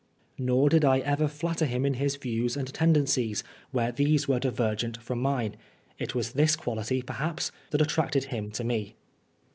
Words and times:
Nor 0.39 0.69
did 0.69 0.83
I 0.83 0.97
ever 0.97 1.27
flatter 1.27 1.65
him 1.67 1.85
in 1.85 1.93
his 1.93 2.15
views 2.15 2.57
and 2.57 2.73
tendencies, 2.73 3.43
where 3.69 3.91
these 3.91 4.27
were 4.27 4.39
divergent 4.39 4.97
from 4.97 5.21
mine. 5.21 5.55
It 5.99 6.15
was 6.15 6.31
this 6.31 6.55
quality, 6.55 7.03
perhaps, 7.03 7.51
that 7.69 7.81
attracted 7.81 8.23
him 8.23 8.49
to 8.53 8.63
me. 8.63 8.95